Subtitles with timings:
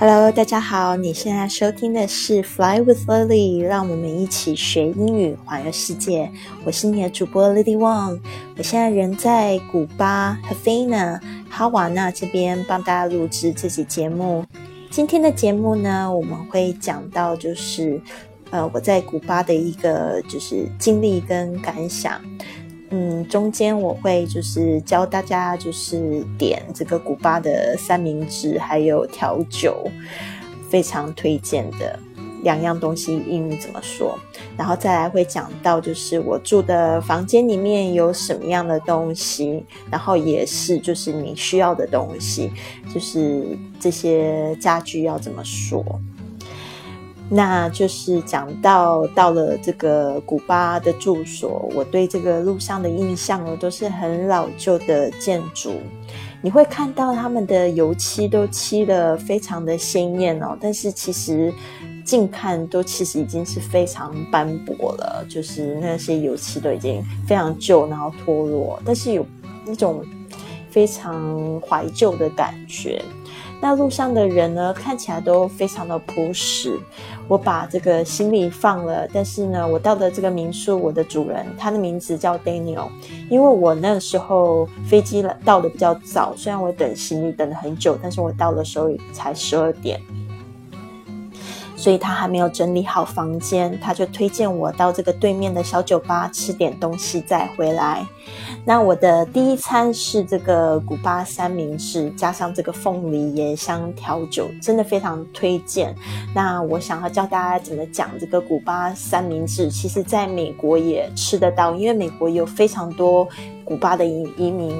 [0.00, 6.30] Hello，大家好，你现在收听的是 Fly with Lily，让我们一起学英语环游世界。
[6.62, 8.20] 我是你的主播 Lily Wang，
[8.56, 11.20] 我现在人在古巴 Havana
[11.50, 14.44] 哈瓦那这边帮大家录制这期节目。
[14.88, 18.00] 今天的节目呢，我们会讲到就是
[18.50, 22.20] 呃我在古巴的一个就是经历跟感想。
[22.90, 29.90] 嗯，中间我会就是教大家就是点这个古巴的三明治，还有调酒，
[30.70, 31.98] 非常推荐的
[32.42, 34.18] 两样东西英语怎么说？
[34.56, 42.50] 然后再来会讲到就是我住的房间里面有什么样的东西，然后也是就是你需要的东西，
[42.92, 45.84] 就是这些家具要怎么说？
[47.30, 55.74] 那就是讲到到了这个古巴的住所，我对这个路上的印象哦，都是很老旧的建筑。
[56.40, 61.52] 你会看到他们的油漆都漆的非常的鲜艳哦，但是其实
[62.04, 69.26] 近看都其实已经是非常斑驳了，就是那些油漆都已经非常旧，然后脱落，但是有
[69.66, 70.02] 那种
[70.70, 73.02] 非常怀旧的感觉。
[73.60, 76.78] 那路上的人呢，看起来都非常的朴实。
[77.26, 82.88] 我把这个行李放了，但是呢，我到的这个民宿，我的主人他的名字叫 Daniel，
[83.28, 90.00] 因为我那时候飞机到的比较早，虽然我等行李等了很久，但是我到的时候才十二点。
[91.76, 98.04] 所以他还没有整理好房间，他就推荐我到这个对面的小酒吧吃点东西再回来。
[98.64, 105.94] 那我的第一餐是这个古巴三明治，加上这个凤梨椰香调酒，真的非常推荐。
[106.34, 113.26] 那我想要教大家怎么讲这个古巴三明治，其实在美国也吃得到，因为美国有非常多
[113.64, 114.74] 古巴的移移民。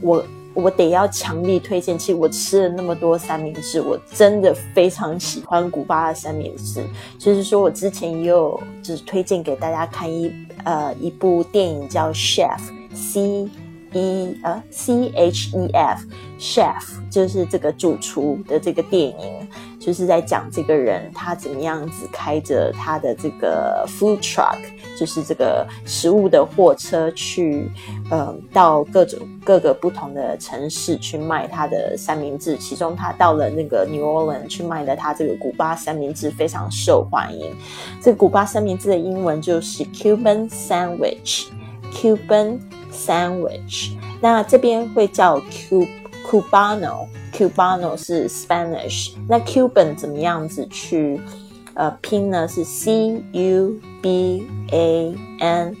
[0.00, 0.24] 我。
[0.56, 6.80] 我得要强力推荐，其实我吃了那么多三明治，我真的非常喜欢古巴的三明治。
[7.18, 12.60] 就是说我之前也有就是推荐给大家看一呃一部电影叫 Chef
[12.94, 13.48] C
[13.92, 16.04] E 呃 C H E F
[16.38, 19.46] Chef，就是这个主厨的这个电影。
[19.78, 24.56] 就是在讲这个人他怎么样子开着他的这个 food truck，
[24.98, 27.70] 就是这个食物的货车去，
[28.10, 32.56] 呃，到各种各个不同的城市去卖他的三明治。
[32.56, 37.54] 其中他到了那个 New Orleans 去卖的他这个古巴三明治非常受欢迎。
[38.00, 42.58] 这古巴三明治的英文就是 Cuban sandwich，Cuban
[42.94, 43.92] sandwich。
[44.20, 45.40] 那这边会叫
[46.30, 47.06] Cubano。
[47.36, 51.20] Cubano 是 Spanish，那 Cuban 怎么样子去
[51.74, 52.46] 呃拼呢？
[52.46, 55.76] 是 C U B A N，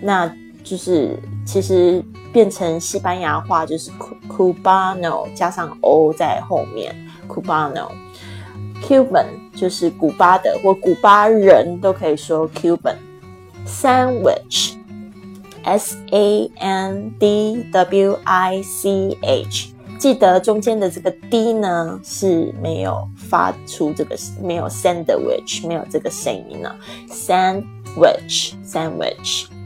[0.00, 0.32] 那
[0.62, 2.00] 就是其实
[2.32, 3.90] 变成西班牙话就是
[4.28, 6.94] Cubano 加上 O 在后面
[7.28, 12.98] ，Cubano，Cuban 就是古巴的或古巴人都可以说 Cuban。
[13.66, 14.76] Sandwich
[15.64, 19.78] Cuban，Sandwich，S A N D W I C H。
[19.98, 26.72] 记得中间的这个 d 呢是没有发出这个没有 sandwich 没有这个声音呢
[27.08, 29.57] ，sandwich sandwich。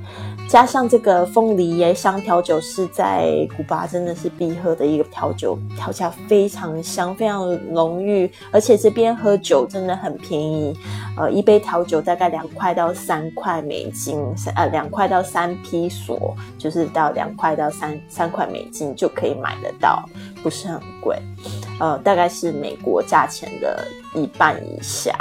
[0.53, 10.77] 加上这个凤梨椰香调酒是在古巴真的是必喝的一个调酒，调起来非常香，非常浓郁，而且这边喝酒真的很便宜，
[11.17, 14.23] 呃，一杯调酒大概两块到三块美金，
[14.55, 20.05] 呃，两块到三披索，就是到两块到三三块美金就可以买得到，
[20.43, 21.19] 不是很贵，
[21.81, 25.19] 呃，大概是美国价钱的一半以下。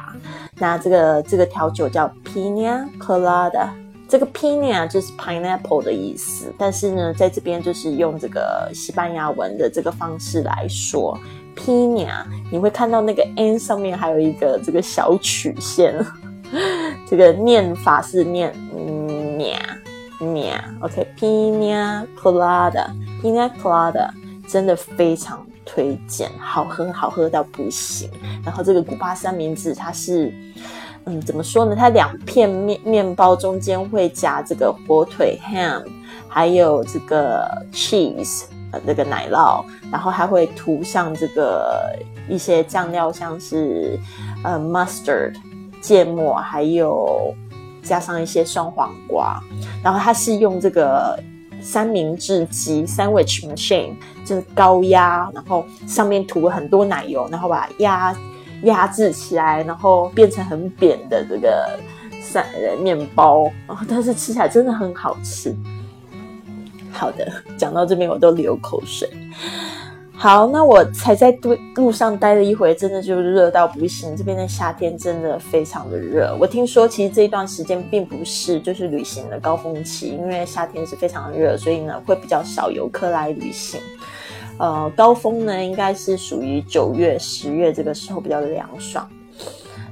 [0.58, 3.70] 那这个这个调酒叫 Pina Colada。
[4.12, 11.18] 这个 pina 就是 pineapple 的意思，但是呢，在这边就是用这个西班牙文的这个方式来说
[11.56, 15.96] pina，你会看到那个 n 上面还有一个这个小曲线，
[17.08, 19.58] 这个念法是念 nia
[20.20, 20.60] nia。
[20.82, 24.10] OK，pina colada，pina colada
[24.46, 28.10] 真的非常推荐，好喝好喝到不行。
[28.44, 30.34] 然后这个古巴三明治它是。
[31.06, 31.76] 嗯，怎么说呢？
[31.76, 35.84] 它两片面面包中间会夹这个火腿 ham，
[36.28, 37.44] 还有这个
[37.74, 41.98] cheese，呃，这个奶酪，然后还会涂上这个
[42.30, 44.00] 一些酱料，像是
[44.44, 45.34] 呃 mustard
[45.82, 47.34] 芥末，还有
[47.82, 49.42] 加上一些酸黄瓜。
[49.84, 51.20] 然后它是用这个
[51.60, 58.16] 三明治机 sandwich machine，就是高压，然后上面涂了很多奶油，然后把它压。
[58.64, 61.80] 压制起来，然后变成很扁的这个
[62.22, 62.46] 三
[62.82, 63.50] 面包，
[63.88, 65.56] 但是吃起来真的很好吃。
[66.92, 69.10] 好的，讲到这边我都流口水。
[70.14, 74.16] 好，那我才在路路上待了一回，真的就热到不行。
[74.16, 76.38] 这边的夏天真的非常的热。
[76.40, 83.82] 我听说，其实这一段时间并不是就是旅行的高峰期，因为夏天是非常热，所以呢会比较少游客来旅行。
[84.58, 89.08] 呃，高峰呢应该是属于九月、十月这个时候比较凉爽。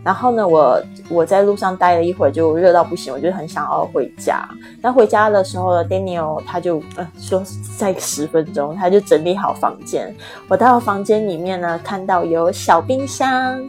[0.01, 4.47] 然后呢，我我在路上待了一会儿，就热到不行，我就很想要回家。
[4.81, 7.43] 那回家的时候，Daniel 他就呃说
[7.77, 10.15] 再十分钟，他就整理好房间。
[10.47, 13.61] 我到房间里面呢，看到有小冰箱。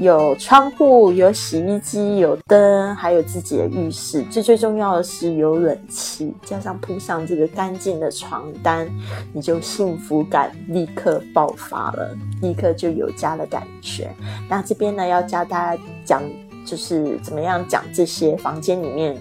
[0.00, 4.22] 有窗户，有洗衣机，有灯，还有自己的浴室。
[4.30, 8.88] 最最重要的是有冷气，加上铺上这个干净的床单，
[9.30, 14.10] 你就幸福感立刻爆发了，立刻就有家的感觉。
[14.48, 16.22] 那这边呢，要教大家讲，
[16.64, 19.14] 就是怎么样讲这些房间里面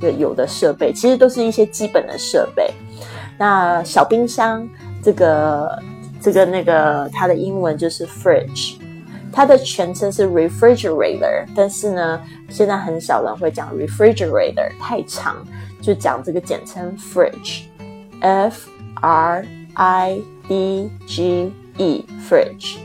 [0.00, 2.72] 的有的设备，其实都是一些基本的设备。
[3.36, 4.66] 那小冰箱，
[5.02, 5.78] 这个
[6.22, 8.76] 这个那个，它的英文就是 fridge。
[9.32, 12.20] 它的全称是 refrigerator，但是呢，
[12.50, 15.36] 现在很少人会讲 refrigerator，太长，
[15.80, 18.68] 就讲这个简称 fridge，f
[19.00, 22.76] r i d g e，fridge。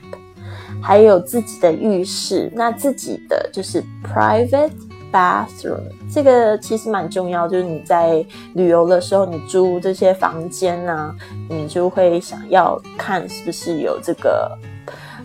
[0.80, 4.70] 还有自己的浴室，那自己的就是 private
[5.10, 5.90] bathroom。
[6.08, 8.24] 这个其实蛮重要，就是你在
[8.54, 11.12] 旅游的时候，你租这些房间呢，
[11.50, 14.56] 你就会想要看是不是有这个，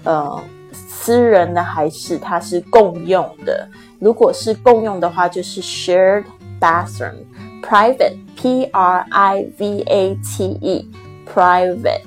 [0.06, 0.42] 呃。
[0.88, 3.68] 私人的还是它是共用的？
[4.00, 6.24] 如果是共用的话，就是 shared
[6.60, 7.16] bathroom。
[7.62, 10.92] private p r i v a t e
[11.32, 12.02] private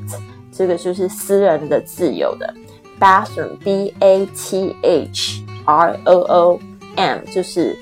[0.53, 2.53] 这个就是私人的、自由的。
[3.01, 6.61] bathroom b a t h r o o
[6.97, 7.77] m 就是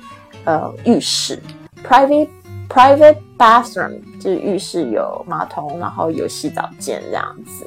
[0.44, 1.38] 呃浴室。
[1.86, 2.28] private
[2.68, 7.66] private bathroom 就是浴室有马桶，然后有洗澡间这样子。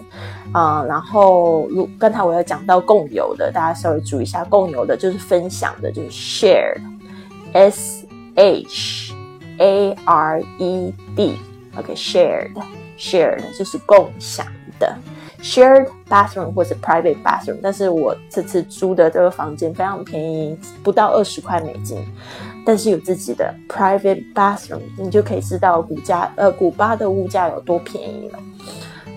[0.53, 9.13] 啊，然后如刚才我有讲到共有的，大家稍微注意一下，共有的就是分享的，就是 shared，s h
[9.57, 14.47] a r e d，OK，shared，shared 就是共享
[14.79, 14.95] 的
[15.41, 17.59] ，shared bathroom 或是 private bathroom。
[17.61, 21.97] 但是我这次租的这个房间非常便宜，不到二十块美金，
[22.65, 28.39] 但是有自己的 private bathroom，你就可以知道古家呃古巴的物价有多便宜了。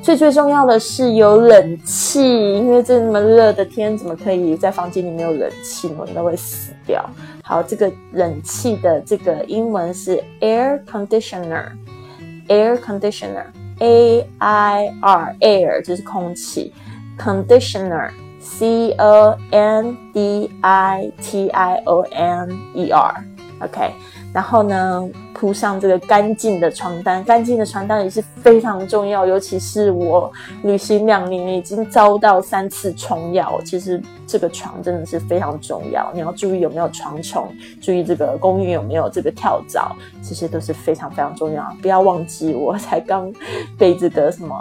[0.02, 2.20] 最最重要的是有冷气，
[2.54, 5.92] 因为这么热的天，怎么可以在房间里没有冷气？
[5.98, 7.04] 我应该会死掉。
[7.42, 16.72] 好，这个冷气的这个英文是 air conditioner，air conditioner，a i r air 就是空气
[17.18, 23.24] ，conditioner c o n d i t i o n e r
[23.60, 23.92] OK，。
[24.32, 29.26] 然后呢，铺上这个干净的床单，干净的床单也是非常重要。
[29.26, 30.30] 尤其是我
[30.62, 33.60] 旅行两年，已经遭到三次虫咬。
[33.62, 37.48] 其实这个床真的是非常重要，你要注意有没有床虫，
[37.80, 41.66] 注意这个公寓有没有这个跳蚤，这些都是非常非常重要。
[41.80, 43.32] 不要忘记，我才刚
[43.78, 44.54] 被这个什么，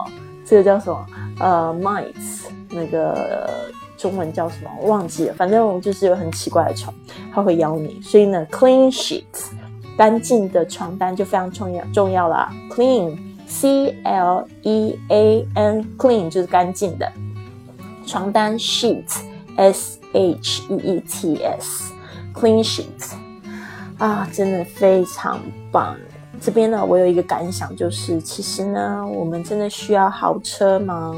[0.45, 1.05] 这个叫什么？
[1.39, 4.69] 呃，mites，那个中文叫什么？
[4.81, 5.33] 我忘记了。
[5.33, 6.93] 反正我就是有很奇怪的虫，
[7.33, 7.99] 它会咬你。
[8.01, 9.47] 所以呢，clean sheets。
[9.97, 17.11] 干净的床单就非常重要重要了，clean，c l e a n，clean 就是干净的。
[18.05, 20.37] 床单 sheets，s h e
[20.83, 23.13] e t s，clean sheets，
[23.97, 25.39] 啊，真的非常
[25.71, 25.97] 棒。
[26.39, 31.15] 这边呢，我有一个感想，就是其实呢，我们真的需要豪车吗？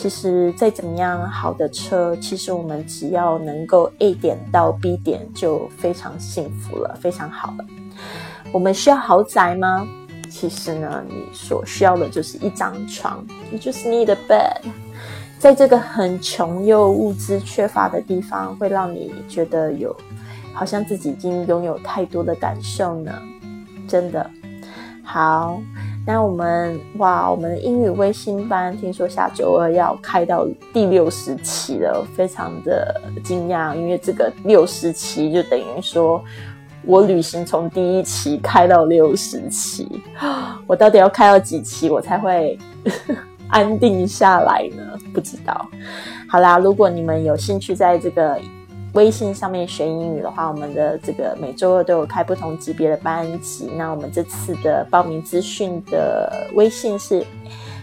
[0.00, 7.64] 其实再怎么样好的车，其实我们只要能够 A 点到 B 点就非常幸福了，非常好了。
[8.52, 9.84] 我们需要豪宅吗？
[10.30, 14.70] 其实呢，你所需要的就是一张床，You just need a bed。
[15.36, 19.92] 在这个很穷又物资缺乏的地方，会让你觉得有
[20.52, 23.12] 好像自己已经拥有太多的感受呢。
[23.88, 24.30] 真的
[25.02, 25.60] 好。
[26.08, 36.24] 那我们哇，我们英语微信班听说下周二要开到第六十期了，非常的惊讶，因为这个六十期就等于说
[36.86, 40.02] 我旅行从第一期开到六十期，
[40.66, 42.58] 我到底要开到几期我才会
[43.50, 44.82] 安定下来呢？
[45.12, 45.68] 不知道。
[46.26, 48.40] 好啦，如果你们有兴趣在这个。
[48.98, 53.70] 微信上面学英语的话，我们的这个每周二都有开不同级别的班级。
[53.76, 57.24] 那我们这次的报名资讯的微信是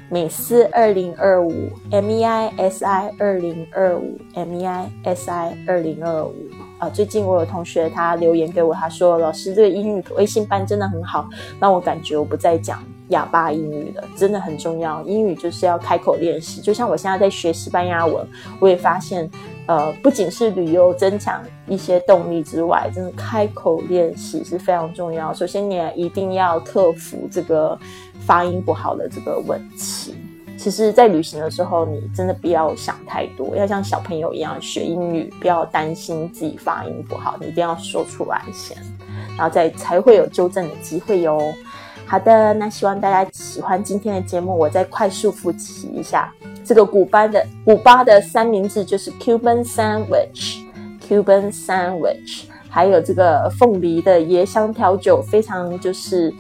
[0.10, 6.36] 美思二零二五 M E I S I 二零二五 M E I S I 二零二五
[6.80, 6.90] 啊。
[6.90, 11.30] 最近我有同学他留言给我，他说老师这个英语微信班真的很好，
[11.62, 15.02] 让我感觉我不再讲哑巴英语了，真的很重要。
[15.04, 18.28] 英语就是要开口练习，就像我现在在学西班牙文，
[18.60, 19.32] 我也发现。
[19.68, 25.34] 呃，不仅是旅游增强一些动力之外，真的开口练习是非常重要。
[25.34, 27.78] 首先，你一定要克服这个
[28.26, 30.16] 发音不好的这个问题。
[30.58, 38.78] 其实，在旅行的时候，你真的不要想太多，要像小朋友一样学英语，不要担心自己发音不好，你一定要说出来先，
[39.36, 41.42] 然后再才会有纠正的机会哟。
[42.06, 46.32] 好的，那希望大家喜欢今天的节目，我再快速复习一下。
[46.66, 56.34] 这个古巴的古巴的三明治就是 Cuban sandwich，Cuban sandwich，还有这个凤梨的椰香调酒，非常就是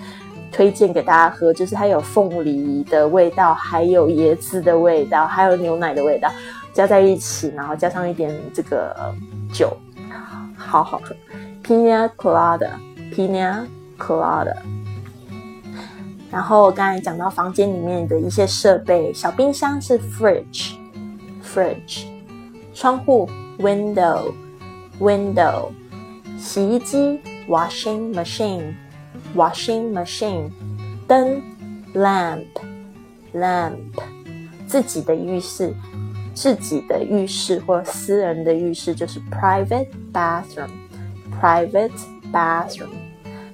[0.51, 6.31] 推荐给大家喝，就是它有凤梨的味道，还有椰子的味道，还有牛奶的味道，
[6.73, 8.95] 加在一起，然后加上一点这个
[9.53, 9.77] 酒，
[10.57, 11.15] 好好喝
[11.63, 13.65] ，Pina Colada，Pina
[13.99, 14.55] Colada。
[16.35, 22.03] 然后我刚才讲到房间里面的一些设备，小冰箱是 fridge，fridge，
[22.73, 25.69] 窗户 window，window，
[26.37, 30.51] 洗衣机 washing machine，washing machine，
[31.07, 31.41] 灯
[31.93, 33.77] lamp，lamp，
[34.67, 35.73] 自己的浴室，
[36.33, 41.93] 自己的浴室或私人的浴室就是 private bathroom，private
[42.33, 43.04] bathroom。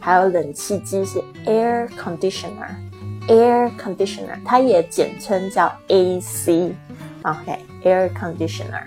[0.01, 8.83] 还有冷气机是 air conditioner，air conditioner，它也简称叫 AC，OK，air conditioner。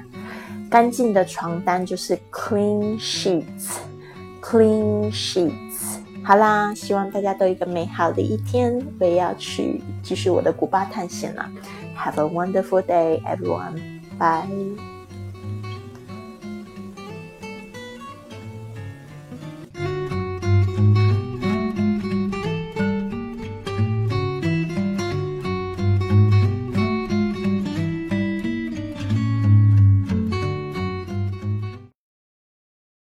[0.69, 6.01] 干净的床单就是 clean sheets，clean sheets。
[6.25, 11.49] 好啦，希望大家都有一个美好的一天，我也要去继续我的古巴探险了。
[11.97, 13.79] Have a wonderful day, everyone.
[14.19, 14.94] Bye.